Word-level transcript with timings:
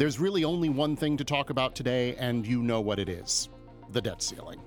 There's 0.00 0.18
really 0.18 0.44
only 0.44 0.70
one 0.70 0.96
thing 0.96 1.18
to 1.18 1.24
talk 1.26 1.50
about 1.50 1.74
today, 1.76 2.16
and 2.16 2.46
you 2.46 2.62
know 2.62 2.80
what 2.80 2.98
it 2.98 3.10
is 3.10 3.50
the 3.90 4.00
debt 4.00 4.22
ceiling. 4.22 4.58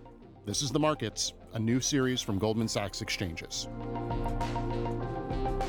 This 0.45 0.61
is 0.61 0.69
The 0.69 0.77
Markets, 0.77 1.33
a 1.53 1.59
new 1.59 1.79
series 1.79 2.21
from 2.21 2.37
Goldman 2.37 2.67
Sachs 2.67 3.01
Exchanges. 3.01 3.67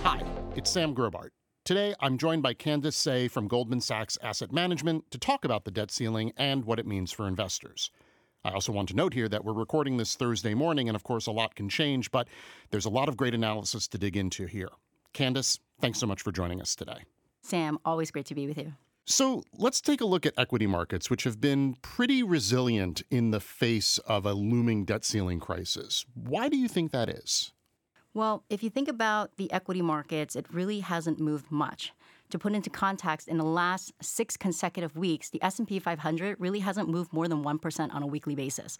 Hi, 0.02 0.22
it's 0.54 0.70
Sam 0.70 0.94
Grobart. 0.94 1.30
Today, 1.64 1.94
I'm 2.00 2.18
joined 2.18 2.42
by 2.42 2.52
Candice 2.52 2.92
Tse 2.92 3.28
from 3.28 3.48
Goldman 3.48 3.80
Sachs 3.80 4.18
Asset 4.22 4.52
Management 4.52 5.10
to 5.12 5.16
talk 5.16 5.46
about 5.46 5.64
the 5.64 5.70
debt 5.70 5.90
ceiling 5.90 6.34
and 6.36 6.66
what 6.66 6.78
it 6.78 6.86
means 6.86 7.10
for 7.10 7.26
investors. 7.26 7.90
I 8.44 8.50
also 8.50 8.70
want 8.70 8.90
to 8.90 8.94
note 8.94 9.14
here 9.14 9.30
that 9.30 9.46
we're 9.46 9.54
recording 9.54 9.96
this 9.96 10.14
Thursday 10.14 10.52
morning, 10.52 10.90
and 10.90 10.94
of 10.94 11.04
course, 11.04 11.26
a 11.26 11.32
lot 11.32 11.54
can 11.54 11.70
change, 11.70 12.10
but 12.10 12.28
there's 12.68 12.84
a 12.84 12.90
lot 12.90 13.08
of 13.08 13.16
great 13.16 13.32
analysis 13.32 13.88
to 13.88 13.96
dig 13.96 14.14
into 14.14 14.44
here. 14.44 14.72
Candice, 15.14 15.58
thanks 15.80 15.98
so 15.98 16.06
much 16.06 16.20
for 16.20 16.32
joining 16.32 16.60
us 16.60 16.76
today. 16.76 17.04
Sam, 17.40 17.78
always 17.82 18.10
great 18.10 18.26
to 18.26 18.34
be 18.34 18.46
with 18.46 18.58
you. 18.58 18.74
So 19.06 19.42
let's 19.52 19.82
take 19.82 20.00
a 20.00 20.06
look 20.06 20.24
at 20.24 20.32
equity 20.38 20.66
markets, 20.66 21.10
which 21.10 21.24
have 21.24 21.40
been 21.40 21.74
pretty 21.82 22.22
resilient 22.22 23.02
in 23.10 23.32
the 23.32 23.40
face 23.40 23.98
of 23.98 24.24
a 24.24 24.32
looming 24.32 24.86
debt 24.86 25.04
ceiling 25.04 25.40
crisis. 25.40 26.06
Why 26.14 26.48
do 26.48 26.56
you 26.56 26.68
think 26.68 26.90
that 26.92 27.10
is? 27.10 27.52
Well, 28.14 28.44
if 28.48 28.62
you 28.62 28.70
think 28.70 28.88
about 28.88 29.36
the 29.36 29.52
equity 29.52 29.82
markets, 29.82 30.36
it 30.36 30.46
really 30.52 30.80
hasn't 30.80 31.18
moved 31.18 31.50
much. 31.50 31.92
To 32.34 32.38
put 32.40 32.52
into 32.52 32.68
context, 32.68 33.28
in 33.28 33.38
the 33.38 33.44
last 33.44 33.92
6 34.02 34.36
consecutive 34.38 34.96
weeks, 34.96 35.30
the 35.30 35.40
S&P 35.40 35.78
500 35.78 36.40
really 36.40 36.58
hasn't 36.58 36.88
moved 36.88 37.12
more 37.12 37.28
than 37.28 37.44
1% 37.44 37.94
on 37.94 38.02
a 38.02 38.08
weekly 38.08 38.34
basis. 38.34 38.76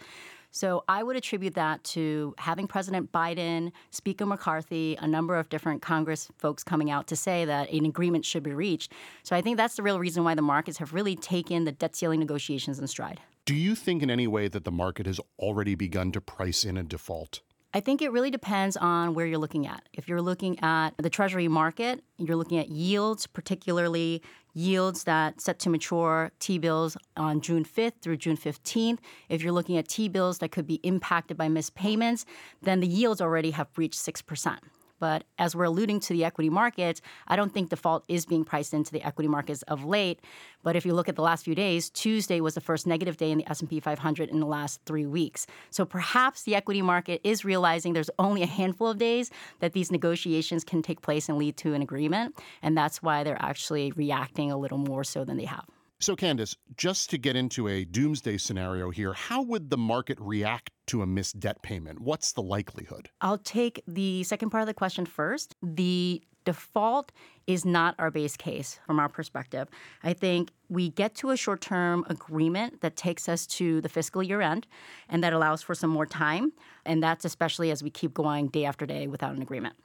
So, 0.50 0.82
I 0.88 1.04
would 1.04 1.14
attribute 1.14 1.54
that 1.54 1.84
to 1.84 2.34
having 2.38 2.66
President 2.66 3.12
Biden, 3.12 3.70
Speaker 3.92 4.26
McCarthy, 4.26 4.96
a 5.00 5.06
number 5.06 5.36
of 5.36 5.50
different 5.50 5.82
Congress 5.82 6.28
folks 6.36 6.64
coming 6.64 6.90
out 6.90 7.06
to 7.06 7.14
say 7.14 7.44
that 7.44 7.70
an 7.70 7.84
agreement 7.84 8.24
should 8.24 8.42
be 8.42 8.52
reached. 8.52 8.92
So, 9.22 9.36
I 9.36 9.40
think 9.40 9.56
that's 9.56 9.76
the 9.76 9.84
real 9.84 10.00
reason 10.00 10.24
why 10.24 10.34
the 10.34 10.42
markets 10.42 10.78
have 10.78 10.92
really 10.92 11.14
taken 11.14 11.62
the 11.62 11.70
debt 11.70 11.94
ceiling 11.94 12.18
negotiations 12.18 12.80
in 12.80 12.88
stride. 12.88 13.20
Do 13.44 13.54
you 13.54 13.76
think 13.76 14.02
in 14.02 14.10
any 14.10 14.26
way 14.26 14.48
that 14.48 14.64
the 14.64 14.72
market 14.72 15.06
has 15.06 15.20
already 15.38 15.76
begun 15.76 16.10
to 16.10 16.20
price 16.20 16.64
in 16.64 16.76
a 16.76 16.82
default? 16.82 17.42
I 17.76 17.80
think 17.80 18.02
it 18.02 18.12
really 18.12 18.30
depends 18.30 18.76
on 18.76 19.14
where 19.14 19.26
you're 19.26 19.36
looking 19.36 19.66
at. 19.66 19.82
If 19.92 20.08
you're 20.08 20.22
looking 20.22 20.60
at 20.60 20.90
the 20.96 21.10
treasury 21.10 21.48
market, 21.48 22.04
you're 22.18 22.36
looking 22.36 22.58
at 22.58 22.68
yields, 22.68 23.26
particularly 23.26 24.22
yields 24.54 25.02
that 25.04 25.40
set 25.40 25.58
to 25.58 25.70
mature 25.70 26.30
T 26.38 26.58
bills 26.58 26.96
on 27.16 27.40
June 27.40 27.64
5th 27.64 28.00
through 28.00 28.18
June 28.18 28.36
15th. 28.36 28.98
If 29.28 29.42
you're 29.42 29.52
looking 29.52 29.76
at 29.76 29.88
T 29.88 30.08
bills 30.08 30.38
that 30.38 30.52
could 30.52 30.68
be 30.68 30.76
impacted 30.84 31.36
by 31.36 31.48
missed 31.48 31.74
payments, 31.74 32.24
then 32.62 32.78
the 32.78 32.86
yields 32.86 33.20
already 33.20 33.50
have 33.50 33.66
reached 33.76 33.98
6%. 33.98 34.58
But 35.04 35.24
as 35.38 35.54
we're 35.54 35.64
alluding 35.64 36.00
to 36.00 36.14
the 36.14 36.24
equity 36.24 36.48
markets, 36.48 37.02
I 37.28 37.36
don't 37.36 37.52
think 37.52 37.68
default 37.68 38.06
is 38.08 38.24
being 38.24 38.42
priced 38.42 38.72
into 38.72 38.90
the 38.90 39.02
equity 39.02 39.28
markets 39.28 39.60
of 39.68 39.84
late. 39.84 40.18
But 40.62 40.76
if 40.76 40.86
you 40.86 40.94
look 40.94 41.10
at 41.10 41.14
the 41.14 41.20
last 41.20 41.44
few 41.44 41.54
days, 41.54 41.90
Tuesday 41.90 42.40
was 42.40 42.54
the 42.54 42.62
first 42.62 42.86
negative 42.86 43.18
day 43.18 43.30
in 43.30 43.36
the 43.36 43.50
S&P 43.50 43.80
500 43.80 44.30
in 44.30 44.40
the 44.40 44.46
last 44.46 44.80
3 44.86 45.04
weeks. 45.04 45.46
So 45.68 45.84
perhaps 45.84 46.44
the 46.44 46.54
equity 46.54 46.80
market 46.80 47.20
is 47.22 47.44
realizing 47.44 47.92
there's 47.92 48.08
only 48.18 48.42
a 48.42 48.46
handful 48.46 48.88
of 48.88 48.96
days 48.96 49.30
that 49.60 49.74
these 49.74 49.92
negotiations 49.92 50.64
can 50.64 50.80
take 50.80 51.02
place 51.02 51.28
and 51.28 51.36
lead 51.36 51.58
to 51.58 51.74
an 51.74 51.82
agreement, 51.82 52.34
and 52.62 52.74
that's 52.74 53.02
why 53.02 53.24
they're 53.24 53.36
actually 53.42 53.92
reacting 53.92 54.50
a 54.50 54.56
little 54.56 54.78
more 54.78 55.04
so 55.04 55.22
than 55.22 55.36
they 55.36 55.44
have. 55.44 55.66
So, 56.00 56.16
Candice, 56.16 56.56
just 56.76 57.08
to 57.10 57.18
get 57.18 57.36
into 57.36 57.68
a 57.68 57.84
doomsday 57.84 58.36
scenario 58.38 58.90
here, 58.90 59.12
how 59.12 59.42
would 59.42 59.70
the 59.70 59.78
market 59.78 60.18
react 60.20 60.70
to 60.88 61.02
a 61.02 61.06
missed 61.06 61.40
debt 61.40 61.62
payment? 61.62 62.00
What's 62.00 62.32
the 62.32 62.42
likelihood? 62.42 63.10
I'll 63.20 63.38
take 63.38 63.82
the 63.86 64.22
second 64.24 64.50
part 64.50 64.62
of 64.62 64.66
the 64.66 64.74
question 64.74 65.06
first. 65.06 65.54
The 65.62 66.22
default 66.44 67.10
is 67.46 67.64
not 67.64 67.94
our 67.98 68.10
base 68.10 68.36
case 68.36 68.78
from 68.86 68.98
our 68.98 69.08
perspective. 69.08 69.68
I 70.02 70.12
think 70.12 70.50
we 70.68 70.90
get 70.90 71.14
to 71.16 71.30
a 71.30 71.36
short 71.36 71.60
term 71.60 72.04
agreement 72.08 72.80
that 72.80 72.96
takes 72.96 73.28
us 73.28 73.46
to 73.46 73.80
the 73.80 73.88
fiscal 73.88 74.22
year 74.22 74.40
end 74.40 74.66
and 75.08 75.22
that 75.24 75.32
allows 75.32 75.62
for 75.62 75.74
some 75.74 75.90
more 75.90 76.06
time. 76.06 76.52
And 76.84 77.02
that's 77.02 77.24
especially 77.24 77.70
as 77.70 77.82
we 77.82 77.90
keep 77.90 78.14
going 78.14 78.48
day 78.48 78.64
after 78.64 78.84
day 78.84 79.06
without 79.06 79.34
an 79.34 79.42
agreement. 79.42 79.76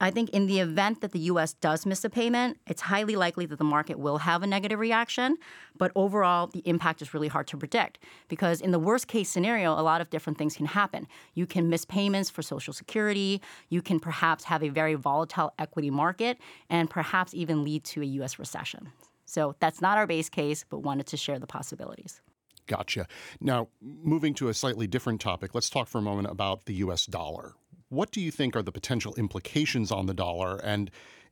I 0.00 0.12
think 0.12 0.30
in 0.30 0.46
the 0.46 0.60
event 0.60 1.00
that 1.00 1.10
the 1.10 1.18
US 1.20 1.54
does 1.54 1.84
miss 1.84 2.04
a 2.04 2.10
payment, 2.10 2.58
it's 2.66 2.82
highly 2.82 3.16
likely 3.16 3.46
that 3.46 3.58
the 3.58 3.64
market 3.64 3.98
will 3.98 4.18
have 4.18 4.42
a 4.42 4.46
negative 4.46 4.78
reaction. 4.78 5.36
But 5.76 5.90
overall, 5.96 6.46
the 6.46 6.60
impact 6.60 7.02
is 7.02 7.12
really 7.12 7.26
hard 7.28 7.48
to 7.48 7.56
predict 7.56 7.98
because 8.28 8.60
in 8.60 8.70
the 8.70 8.78
worst 8.78 9.08
case 9.08 9.28
scenario, 9.28 9.72
a 9.72 9.82
lot 9.82 10.00
of 10.00 10.10
different 10.10 10.38
things 10.38 10.56
can 10.56 10.66
happen. 10.66 11.08
You 11.34 11.46
can 11.46 11.68
miss 11.68 11.84
payments 11.84 12.30
for 12.30 12.42
Social 12.42 12.72
Security, 12.72 13.42
you 13.70 13.82
can 13.82 13.98
perhaps 13.98 14.44
have 14.44 14.62
a 14.62 14.68
very 14.68 14.94
volatile 14.94 15.52
equity 15.58 15.90
market, 15.90 16.38
and 16.70 16.88
perhaps 16.88 17.34
even 17.34 17.64
lead 17.64 17.82
to 17.84 18.02
a 18.02 18.06
US 18.06 18.38
recession. 18.38 18.92
So 19.24 19.56
that's 19.58 19.80
not 19.80 19.98
our 19.98 20.06
base 20.06 20.28
case, 20.28 20.64
but 20.68 20.78
wanted 20.78 21.06
to 21.08 21.16
share 21.16 21.38
the 21.38 21.46
possibilities. 21.46 22.20
Gotcha. 22.66 23.06
Now, 23.40 23.68
moving 23.80 24.34
to 24.34 24.48
a 24.48 24.54
slightly 24.54 24.86
different 24.86 25.20
topic, 25.20 25.54
let's 25.54 25.70
talk 25.70 25.88
for 25.88 25.98
a 25.98 26.02
moment 26.02 26.30
about 26.30 26.66
the 26.66 26.74
US 26.74 27.06
dollar. 27.06 27.54
What 27.88 28.10
do 28.10 28.20
you 28.20 28.30
think 28.30 28.54
are 28.54 28.62
the 28.62 28.72
potential 28.72 29.14
implications 29.14 29.90
on 29.90 30.06
the 30.06 30.14
dollar 30.14 30.58
and 30.58 30.90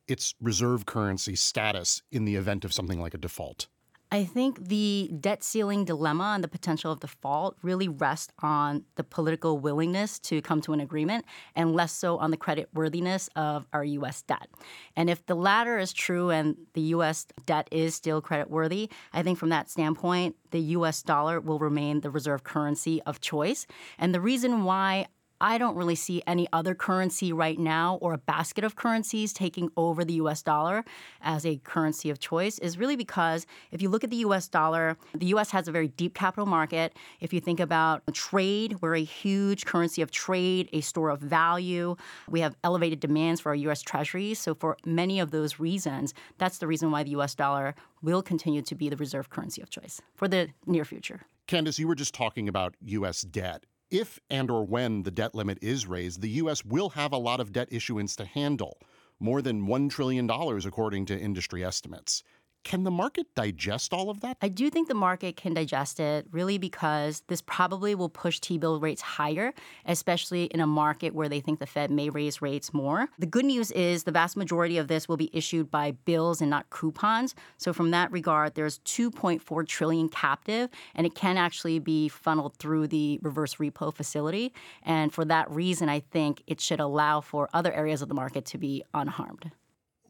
its 0.09 0.35
reserve 0.41 0.87
currency 0.87 1.37
status 1.37 2.03
in 2.11 2.25
the 2.25 2.37
event 2.37 2.65
of 2.65 2.73
something 2.73 3.01
like 3.01 3.15
a 3.15 3.19
default? 3.19 3.67
I 4.13 4.25
think 4.25 4.69
the 4.69 5.11
debt 5.21 5.43
ceiling 5.43 5.85
dilemma 5.85 6.33
and 6.35 6.45
the 6.45 6.49
potential 6.49 6.93
of 6.93 7.01
default 7.01 7.57
really 7.63 7.89
rest 7.89 8.33
on 8.39 8.85
the 8.95 9.03
political 9.03 9.59
willingness 9.59 10.21
to 10.21 10.41
come 10.41 10.61
to 10.63 10.73
an 10.73 10.79
agreement 10.79 11.25
and 11.57 11.75
less 11.75 11.93
so 11.93 12.17
on 12.19 12.31
the 12.31 12.37
credit 12.37 12.69
worthiness 12.73 13.29
of 13.35 13.67
our 13.73 13.83
U.S. 13.83 14.23
debt. 14.23 14.47
And 14.95 15.11
if 15.11 15.27
the 15.27 15.35
latter 15.35 15.77
is 15.77 15.93
true 15.93 16.31
and 16.31 16.57
the 16.75 16.83
U.S. 16.83 17.27
debt 17.47 17.69
is 17.73 17.97
still 17.97 18.21
credit 18.21 18.49
worthy, 18.49 18.91
I 19.13 19.25
think 19.25 19.39
from 19.39 19.49
that 19.49 19.69
standpoint, 19.69 20.37
the 20.53 20.61
U.S. 20.61 21.03
dollar 21.03 21.41
will 21.41 21.59
remain 21.59 22.01
the 22.01 22.11
reserve 22.11 22.45
currency 22.45 23.03
of 23.03 23.21
choice. 23.21 23.67
And 23.99 24.15
the 24.15 24.21
reason 24.21 24.63
why 24.63 25.09
I 25.41 25.59
don't 25.59 25.77
really 25.77 25.95
see 25.95 26.23
any 26.27 26.49
other 26.53 26.75
currency 26.75 27.33
right 27.33 27.59
now 27.59 27.99
or 28.01 28.15
a 28.15 28.19
basket 28.19 28.65
of 28.65 28.75
currencies 28.75 29.33
taking 29.33 29.71
over 29.77 30.05
the 30.05 30.15
US 30.15 30.43
dollar 30.43 30.85
as 31.21 31.45
a 31.45 31.59
currency 31.59 32.09
of 32.09 32.19
choice 32.19 32.59
is 32.59 32.79
really 32.79 32.97
because 32.97 33.47
if 33.71 33.83
you 33.83 33.91
look 33.91 34.03
at 34.03 34.11
the 34.11 34.17
US 34.17 34.49
dollar, 34.49 34.97
the 35.15 35.27
US 35.27 35.51
has 35.51 35.69
a 35.69 35.73
very 35.73 35.89
deep 35.89 36.15
capital 36.15 36.47
market. 36.47 36.97
If 37.21 37.33
you 37.33 37.41
think 37.41 37.61
about 37.61 38.03
trade, 38.15 38.77
we're 38.81 38.97
a 38.97 39.05
huge 39.05 39.67
currency 39.67 40.01
of 40.01 40.11
trade, 40.11 40.71
a 40.73 40.81
store 40.81 41.11
of 41.11 41.21
value. 41.21 41.97
We 42.29 42.41
have 42.41 42.57
elevated 42.65 43.01
demands 43.01 43.41
for 43.41 43.51
our 43.51 43.57
US 43.57 43.83
treasuries. 43.83 44.39
So, 44.39 44.55
for 44.55 44.79
many 44.87 45.21
of 45.21 45.31
those 45.31 45.61
reasons, 45.61 46.15
that's 46.39 46.59
the 46.59 46.67
reason 46.67 46.91
why 46.91 47.03
the 47.03 47.11
US 47.11 47.35
dollar 47.35 47.75
will 48.03 48.23
continue 48.23 48.63
to 48.63 48.75
be 48.75 48.89
the 48.89 48.97
reserve 48.97 49.29
currency 49.29 49.61
of 49.61 49.69
choice 49.69 50.01
for 50.15 50.29
the 50.29 50.49
near 50.67 50.85
future. 50.85 51.23
Candice, 51.47 51.79
you 51.79 51.87
were 51.87 51.95
just 51.95 52.15
talking 52.15 52.49
about 52.49 52.75
US 52.81 53.21
debt 53.23 53.65
if 53.91 54.21
and 54.29 54.51
or 54.51 54.65
when 54.65 55.03
the 55.03 55.11
debt 55.11 55.35
limit 55.35 55.59
is 55.63 55.87
raised, 55.87 56.21
the 56.21 56.31
U.S. 56.31 56.65
will 56.65 56.91
have 56.91 57.13
a 57.13 57.19
lot 57.19 57.41
of 57.41 57.53
debt 57.53 57.69
issuance 57.71 58.17
to 58.17 58.25
handle, 58.25 58.79
more 59.21 59.41
than 59.41 59.67
$1 59.67 59.91
trillion 59.91 60.29
according 60.31 61.07
to 61.07 61.19
industry 61.19 61.65
estimates. 61.65 62.23
Can 62.67 62.83
the 62.83 62.91
market 62.91 63.33
digest 63.37 63.93
all 63.93 64.11
of 64.11 64.23
that? 64.23 64.39
I 64.43 64.49
do 64.49 64.71
think 64.71 64.89
the 64.89 64.95
market 64.95 65.37
can 65.37 65.55
digest 65.55 66.01
it 66.01 66.27
really 66.33 66.59
because 66.59 67.23
this 67.29 67.41
probably 67.41 67.95
will 67.95 68.09
push 68.09 68.41
T 68.41 68.59
bill 68.59 68.81
rates 68.81 69.01
higher, 69.01 69.55
especially 69.85 70.47
in 70.47 70.59
a 70.59 70.67
market 70.67 71.15
where 71.15 71.29
they 71.29 71.39
think 71.39 71.61
the 71.61 71.67
Fed 71.69 71.93
may 71.93 72.11
raise 72.11 72.43
rates 72.43 72.75
more. 72.75 73.07
The 73.21 73.27
good 73.27 73.45
news 73.45 73.71
is 73.71 74.03
the 74.03 74.11
vast 74.11 74.37
majority 74.37 74.79
of 74.79 74.89
this 74.89 75.09
will 75.09 75.17
be 75.17 75.31
issued 75.33 75.71
by 75.71 75.93
bills 75.93 76.41
and 76.41 76.51
not 76.51 76.69
coupons. 76.71 77.37
So 77.57 77.73
from 77.73 77.93
that 77.93 78.11
regard, 78.11 78.57
there's 78.57 78.81
2.4 78.81 79.69
trillion 79.69 80.09
captive 80.09 80.69
and 80.97 81.07
it 81.07 81.15
can 81.15 81.37
actually 81.37 81.79
be 81.79 82.09
funneled 82.09 82.57
through 82.57 82.89
the 82.89 83.21
reverse 83.23 83.55
repo 83.55 83.95
facility. 83.95 84.53
And 84.83 85.15
for 85.15 85.25
that 85.27 85.49
reason, 85.53 85.89
I 85.89 86.01
think 86.01 86.43
it 86.49 86.61
should 86.61 86.81
allow 86.81 87.21
for 87.21 87.49
other 87.55 87.73
areas 87.73 88.03
of 88.03 88.09
the 88.09 88.15
market 88.15 88.45
to 88.47 88.59
be 88.59 88.83
unharmed. 88.93 89.53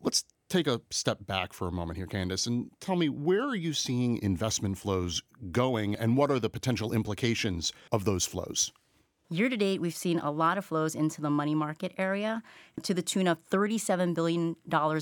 Let's 0.03 0.25
take 0.49 0.67
a 0.67 0.81
step 0.91 1.27
back 1.27 1.53
for 1.53 1.69
a 1.69 1.73
moment 1.73 1.97
here, 1.97 2.07
Candice, 2.07 2.47
and 2.47 2.71
tell 2.81 2.97
me 2.97 3.09
where 3.09 3.43
are 3.43 3.57
you 3.57 3.73
seeing 3.73 4.21
investment 4.23 4.79
flows 4.79 5.23
going 5.51 5.95
and 5.95 6.17
what 6.17 6.31
are 6.31 6.39
the 6.39 6.51
potential 6.51 6.93
implications 6.93 7.73
of 7.93 8.05
those 8.05 8.27
flows? 8.27 8.73
Year 9.29 9.49
to 9.49 9.57
date, 9.57 9.81
we've 9.81 9.97
seen 9.97 10.21
a 10.21 10.31
lot 10.31 10.57
of 10.57 10.65
flows 10.65 10.95
into 10.95 11.21
the 11.21 11.31
money 11.31 11.57
market 11.57 11.93
area 11.99 12.45
to 12.85 12.95
the 12.95 13.03
tune 13.03 13.27
of 13.27 13.39
$37 13.51 14.15
billion 14.15 14.55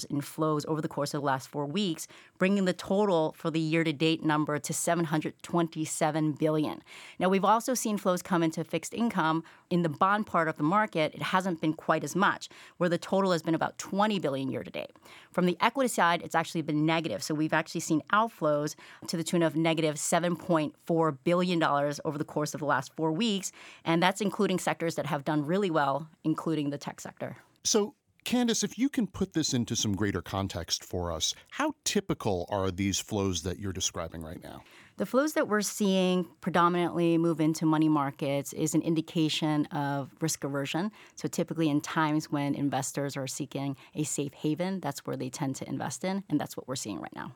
in 0.09 0.21
flows 0.23 0.65
over 0.65 0.81
the 0.81 0.89
course 0.89 1.13
of 1.13 1.21
the 1.21 1.27
last 1.27 1.47
four 1.47 1.67
weeks, 1.67 2.09
bringing 2.39 2.65
the 2.65 2.73
total 2.73 3.35
for 3.37 3.51
the 3.51 3.61
year 3.61 3.85
to 3.85 3.93
date 3.93 4.25
number 4.25 4.59
to 4.59 4.73
727 4.73 6.33
billion. 6.33 6.83
Now, 7.19 7.29
we've 7.29 7.45
also 7.45 7.75
seen 7.75 7.99
flows 7.99 8.23
come 8.23 8.43
into 8.43 8.65
fixed 8.65 8.95
income. 8.95 9.45
In 9.69 9.83
the 9.83 9.91
bond 9.91 10.27
part 10.27 10.49
of 10.49 10.57
the 10.57 10.63
market, 10.63 11.15
it 11.15 11.21
hasn't 11.21 11.61
been 11.61 11.75
quite 11.75 12.03
as 12.03 12.17
much, 12.17 12.49
where 12.79 12.89
the 12.89 12.97
total 12.97 13.33
has 13.33 13.43
been 13.43 13.55
about 13.55 13.77
20 13.77 14.19
billion 14.21 14.51
year 14.51 14.63
to 14.63 14.71
date. 14.71 14.93
From 15.33 15.45
the 15.45 15.59
equity 15.61 15.89
side, 15.89 16.23
it's 16.23 16.35
actually 16.35 16.63
been 16.63 16.87
negative. 16.87 17.23
So 17.23 17.35
we've 17.35 17.53
actually 17.53 17.83
seen 17.83 18.03
outflows 18.11 18.75
to 19.09 19.19
the 19.19 19.25
tune 19.25 19.43
of 19.43 19.55
negative 19.55 19.97
$7.4 19.97 21.19
billion 21.25 21.63
over 21.63 22.17
the 22.17 22.25
course 22.25 22.55
of 22.55 22.61
the 22.61 22.67
last 22.67 22.95
four 22.95 23.13
weeks. 23.13 23.53
And 23.85 24.03
that's 24.03 24.14
including 24.21 24.59
sectors 24.59 24.95
that 24.97 25.07
have 25.07 25.25
done 25.25 25.45
really 25.45 25.71
well, 25.71 26.09
including 26.25 26.71
the 26.71 26.79
tech 26.79 27.01
sector. 27.01 27.37
So, 27.65 27.95
Candice, 28.25 28.65
if 28.65 28.79
you 28.79 28.89
can 28.89 29.07
put 29.07 29.35
this 29.35 29.53
into 29.53 29.77
some 29.77 29.95
greater 29.95 30.23
context 30.23 30.83
for 30.83 31.13
us, 31.13 31.35
how 31.51 31.75
typical 31.85 32.47
are 32.49 32.71
these 32.71 32.99
flows 32.99 33.43
that 33.43 33.59
you're 33.59 33.73
describing 33.73 34.23
right 34.23 34.43
now? 34.43 34.63
The 34.97 35.05
flows 35.05 35.35
that 35.35 35.49
we're 35.49 35.61
seeing 35.61 36.27
predominantly 36.41 37.19
move 37.19 37.41
into 37.41 37.67
money 37.67 37.89
markets 37.89 38.53
is 38.53 38.75
an 38.75 38.81
indication 38.81 39.67
of 39.67 40.15
risk 40.21 40.45
aversion. 40.45 40.91
So, 41.17 41.29
typically, 41.29 41.69
in 41.69 41.81
times 41.81 42.31
when 42.31 42.55
investors 42.55 43.17
are 43.17 43.27
seeking 43.27 43.77
a 43.95 44.05
safe 44.05 44.33
haven, 44.33 44.81
that's 44.81 45.07
where 45.07 45.17
they 45.17 45.29
tend 45.29 45.57
to 45.57 45.69
invest 45.69 46.05
in, 46.05 46.25
and 46.31 46.41
that's 46.41 46.57
what 46.57 46.67
we're 46.67 46.77
seeing 46.77 47.01
right 47.01 47.15
now. 47.15 47.35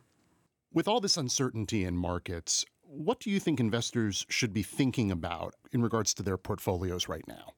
With 0.72 0.86
all 0.86 1.00
this 1.00 1.16
uncertainty 1.16 1.84
in 1.84 1.96
markets, 1.96 2.64
what 2.90 3.20
do 3.20 3.30
you 3.30 3.38
think 3.38 3.60
investors 3.60 4.24
should 4.30 4.54
be 4.54 4.62
thinking 4.62 5.10
about 5.10 5.54
in 5.72 5.82
regards 5.82 6.14
to 6.14 6.22
their 6.22 6.38
portfolios 6.38 7.06
right 7.06 7.26
now? 7.28 7.52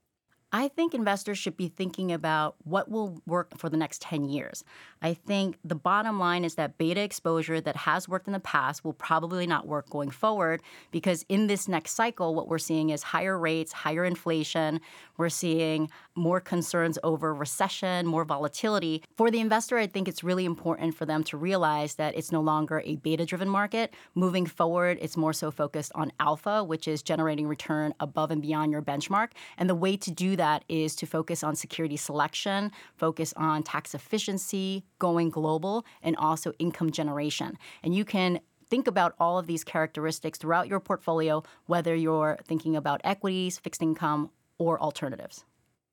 I 0.52 0.66
think 0.66 0.94
investors 0.94 1.38
should 1.38 1.56
be 1.56 1.68
thinking 1.68 2.10
about 2.10 2.56
what 2.64 2.90
will 2.90 3.22
work 3.24 3.56
for 3.56 3.68
the 3.68 3.76
next 3.76 4.02
10 4.02 4.24
years. 4.24 4.64
I 5.00 5.14
think 5.14 5.56
the 5.64 5.76
bottom 5.76 6.18
line 6.18 6.44
is 6.44 6.56
that 6.56 6.76
beta 6.76 7.00
exposure 7.00 7.60
that 7.60 7.76
has 7.76 8.08
worked 8.08 8.26
in 8.26 8.32
the 8.32 8.40
past 8.40 8.84
will 8.84 8.92
probably 8.92 9.46
not 9.46 9.68
work 9.68 9.88
going 9.88 10.10
forward 10.10 10.60
because 10.90 11.24
in 11.28 11.46
this 11.46 11.68
next 11.68 11.92
cycle, 11.92 12.34
what 12.34 12.48
we're 12.48 12.58
seeing 12.58 12.90
is 12.90 13.04
higher 13.04 13.38
rates, 13.38 13.72
higher 13.72 14.04
inflation. 14.04 14.80
We're 15.16 15.28
seeing 15.28 15.88
more 16.16 16.40
concerns 16.40 16.98
over 17.04 17.32
recession, 17.32 18.06
more 18.06 18.24
volatility. 18.24 19.04
For 19.16 19.30
the 19.30 19.40
investor, 19.40 19.78
I 19.78 19.86
think 19.86 20.08
it's 20.08 20.24
really 20.24 20.44
important 20.44 20.96
for 20.96 21.06
them 21.06 21.22
to 21.24 21.36
realize 21.36 21.94
that 21.94 22.16
it's 22.16 22.32
no 22.32 22.40
longer 22.40 22.82
a 22.84 22.96
beta 22.96 23.24
driven 23.24 23.48
market. 23.48 23.94
Moving 24.16 24.46
forward, 24.46 24.98
it's 25.00 25.16
more 25.16 25.32
so 25.32 25.52
focused 25.52 25.92
on 25.94 26.10
alpha, 26.18 26.64
which 26.64 26.88
is 26.88 27.02
generating 27.02 27.46
return 27.46 27.94
above 28.00 28.32
and 28.32 28.42
beyond 28.42 28.72
your 28.72 28.82
benchmark. 28.82 29.28
And 29.56 29.70
the 29.70 29.74
way 29.76 29.96
to 29.96 30.10
do 30.10 30.36
that 30.40 30.64
is 30.70 30.96
to 30.96 31.06
focus 31.06 31.44
on 31.44 31.54
security 31.54 31.98
selection, 31.98 32.72
focus 32.96 33.34
on 33.36 33.62
tax 33.62 33.94
efficiency, 33.94 34.86
going 34.98 35.28
global, 35.28 35.84
and 36.02 36.16
also 36.16 36.52
income 36.58 36.90
generation. 36.90 37.58
And 37.82 37.94
you 37.94 38.06
can 38.06 38.40
think 38.70 38.86
about 38.86 39.14
all 39.20 39.38
of 39.38 39.46
these 39.46 39.64
characteristics 39.64 40.38
throughout 40.38 40.66
your 40.66 40.80
portfolio, 40.80 41.42
whether 41.66 41.94
you're 41.94 42.38
thinking 42.44 42.74
about 42.74 43.02
equities, 43.04 43.58
fixed 43.58 43.82
income, 43.82 44.30
or 44.56 44.80
alternatives. 44.80 45.44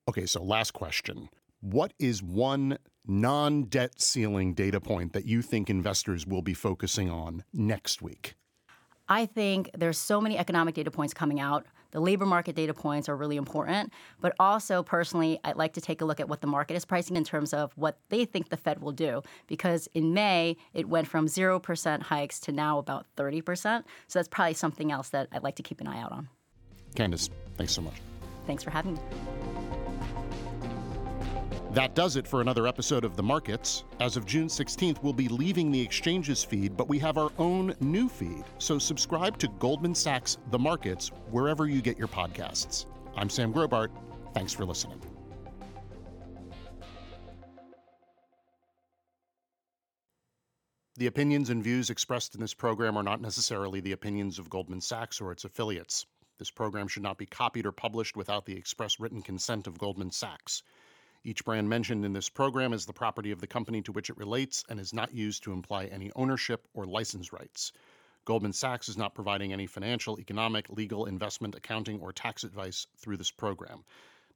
Okay, 0.07 0.25
so 0.25 0.41
last 0.41 0.71
question. 0.71 1.27
What 1.59 1.91
is 1.99 2.23
one 2.23 2.77
non 3.05 3.63
debt 3.63 3.99
ceiling 3.99 4.53
data 4.53 4.79
point 4.79 5.11
that 5.11 5.25
you 5.25 5.41
think 5.41 5.69
investors 5.69 6.25
will 6.25 6.41
be 6.41 6.53
focusing 6.53 7.09
on 7.09 7.43
next 7.51 8.01
week? 8.01 8.35
I 9.09 9.25
think 9.25 9.69
there's 9.77 9.97
so 9.97 10.19
many 10.19 10.37
economic 10.37 10.75
data 10.75 10.91
points 10.91 11.13
coming 11.13 11.39
out. 11.39 11.65
The 11.91 12.01
labor 12.01 12.25
market 12.25 12.55
data 12.55 12.73
points 12.73 13.07
are 13.07 13.15
really 13.15 13.37
important, 13.37 13.93
but 14.19 14.35
also 14.39 14.83
personally, 14.83 15.39
I'd 15.45 15.55
like 15.55 15.73
to 15.73 15.81
take 15.81 16.01
a 16.01 16.05
look 16.05 16.19
at 16.19 16.27
what 16.27 16.41
the 16.41 16.47
market 16.47 16.75
is 16.75 16.83
pricing 16.83 17.15
in 17.15 17.23
terms 17.23 17.53
of 17.53 17.71
what 17.75 17.97
they 18.09 18.25
think 18.25 18.49
the 18.49 18.57
Fed 18.57 18.81
will 18.81 18.91
do. 18.91 19.21
Because 19.47 19.87
in 19.93 20.13
May, 20.13 20.57
it 20.73 20.89
went 20.89 21.07
from 21.07 21.27
0% 21.27 22.01
hikes 22.01 22.39
to 22.41 22.51
now 22.51 22.77
about 22.77 23.05
30%. 23.15 23.83
So 24.07 24.19
that's 24.19 24.27
probably 24.27 24.53
something 24.53 24.91
else 24.91 25.09
that 25.09 25.29
I'd 25.31 25.43
like 25.43 25.55
to 25.55 25.63
keep 25.63 25.79
an 25.79 25.87
eye 25.87 26.01
out 26.01 26.11
on. 26.11 26.27
Candice, 26.95 27.29
thanks 27.55 27.73
so 27.73 27.81
much. 27.81 27.95
Thanks 28.45 28.63
for 28.63 28.71
having 28.71 28.95
me. 28.95 28.99
That 31.77 31.93
does 31.93 32.15
it 32.15 32.27
for 32.27 32.41
another 32.41 32.65
episode 32.65 33.05
of 33.05 33.15
The 33.15 33.21
Markets. 33.21 33.83
As 33.99 34.17
of 34.17 34.25
June 34.25 34.47
16th, 34.47 35.03
we'll 35.03 35.13
be 35.13 35.27
leaving 35.27 35.71
the 35.71 35.79
exchanges 35.79 36.43
feed, 36.43 36.75
but 36.75 36.89
we 36.89 36.97
have 36.97 37.19
our 37.19 37.31
own 37.37 37.75
new 37.79 38.09
feed. 38.09 38.45
So 38.57 38.79
subscribe 38.79 39.37
to 39.37 39.47
Goldman 39.59 39.93
Sachs 39.93 40.39
The 40.49 40.57
Markets 40.57 41.11
wherever 41.29 41.67
you 41.67 41.83
get 41.83 41.95
your 41.95 42.07
podcasts. 42.07 42.87
I'm 43.15 43.29
Sam 43.29 43.53
Grobart. 43.53 43.89
Thanks 44.33 44.53
for 44.53 44.65
listening. 44.65 44.99
The 50.95 51.05
opinions 51.05 51.51
and 51.51 51.63
views 51.63 51.91
expressed 51.91 52.33
in 52.33 52.41
this 52.41 52.55
program 52.55 52.97
are 52.97 53.03
not 53.03 53.21
necessarily 53.21 53.81
the 53.81 53.91
opinions 53.91 54.39
of 54.39 54.49
Goldman 54.49 54.81
Sachs 54.81 55.21
or 55.21 55.31
its 55.31 55.45
affiliates. 55.45 56.07
This 56.39 56.49
program 56.49 56.87
should 56.87 57.03
not 57.03 57.19
be 57.19 57.27
copied 57.27 57.67
or 57.67 57.71
published 57.71 58.17
without 58.17 58.47
the 58.47 58.57
express 58.57 58.99
written 58.99 59.21
consent 59.21 59.67
of 59.67 59.77
Goldman 59.77 60.09
Sachs. 60.09 60.63
Each 61.27 61.43
brand 61.43 61.67
mentioned 61.67 62.05
in 62.05 62.13
this 62.13 62.29
program 62.29 62.71
is 62.71 62.85
the 62.85 62.93
property 62.93 63.31
of 63.31 63.41
the 63.41 63.47
company 63.47 63.81
to 63.81 63.91
which 63.91 64.09
it 64.09 64.15
relates 64.15 64.63
and 64.69 64.79
is 64.79 64.93
not 64.93 65.13
used 65.13 65.43
to 65.43 65.51
imply 65.51 65.87
any 65.87 66.09
ownership 66.15 66.65
or 66.73 66.85
license 66.85 67.33
rights. 67.33 67.73
Goldman 68.23 68.53
Sachs 68.53 68.87
is 68.87 68.95
not 68.95 69.13
providing 69.13 69.51
any 69.51 69.67
financial, 69.67 70.21
economic, 70.21 70.69
legal, 70.69 71.05
investment, 71.05 71.53
accounting, 71.53 71.99
or 71.99 72.13
tax 72.13 72.45
advice 72.45 72.87
through 72.95 73.17
this 73.17 73.29
program. 73.29 73.83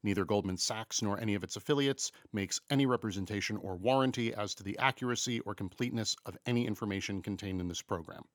Neither 0.04 0.26
Goldman 0.26 0.58
Sachs 0.58 1.02
nor 1.02 1.18
any 1.18 1.34
of 1.34 1.46
its 1.46 1.56
affiliates 1.56 2.12
makes 2.34 2.60
any 2.70 2.86
representation 2.86 3.56
or 3.56 3.78
warranty 3.78 4.34
as 4.34 4.54
to 4.56 4.64
the 4.64 4.78
accuracy 4.78 5.40
or 5.40 5.56
completeness 5.56 6.18
of 6.26 6.38
any 6.46 6.68
information 6.68 7.22
contained 7.22 7.62
in 7.62 7.70
this 7.70 7.82
program. 7.82 8.26